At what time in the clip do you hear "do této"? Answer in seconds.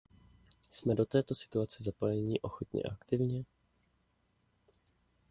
0.95-1.35